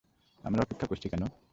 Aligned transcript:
আমরা 0.43 0.61
অপেক্ষা 0.61 0.87
করছি 0.87 1.07
কেন? 1.09 1.23